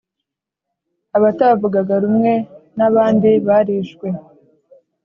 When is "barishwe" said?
3.47-4.07